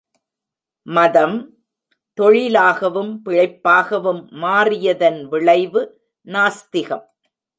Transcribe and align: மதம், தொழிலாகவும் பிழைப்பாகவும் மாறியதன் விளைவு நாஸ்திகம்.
மதம், 0.87 1.35
தொழிலாகவும் 2.17 3.11
பிழைப்பாகவும் 3.25 4.21
மாறியதன் 4.35 5.19
விளைவு 5.23 5.81
நாஸ்திகம். 6.27 7.05